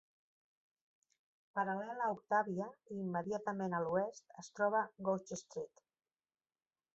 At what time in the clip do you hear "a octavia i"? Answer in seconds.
2.05-2.97